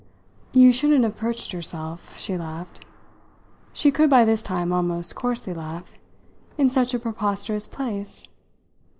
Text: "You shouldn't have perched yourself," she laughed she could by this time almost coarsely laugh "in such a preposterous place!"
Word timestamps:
"You 0.51 0.73
shouldn't 0.73 1.03
have 1.03 1.15
perched 1.15 1.53
yourself," 1.53 2.17
she 2.17 2.35
laughed 2.35 2.87
she 3.71 3.91
could 3.91 4.09
by 4.09 4.25
this 4.25 4.41
time 4.41 4.73
almost 4.73 5.13
coarsely 5.15 5.53
laugh 5.53 5.93
"in 6.57 6.71
such 6.71 6.95
a 6.95 6.99
preposterous 6.99 7.67
place!" 7.67 8.25